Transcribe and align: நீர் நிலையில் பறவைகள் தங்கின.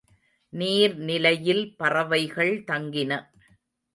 நீர் 0.53 0.95
நிலையில் 0.99 1.75
பறவைகள் 1.77 2.63
தங்கின. 2.67 3.11